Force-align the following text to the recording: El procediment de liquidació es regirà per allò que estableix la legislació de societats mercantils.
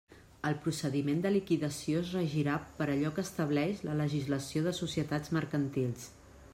El 0.51 0.55
procediment 0.61 1.19
de 1.25 1.31
liquidació 1.33 2.01
es 2.05 2.15
regirà 2.17 2.57
per 2.79 2.89
allò 2.95 3.13
que 3.19 3.27
estableix 3.29 3.87
la 3.91 3.97
legislació 4.01 4.67
de 4.71 4.77
societats 4.83 5.37
mercantils. 5.41 6.13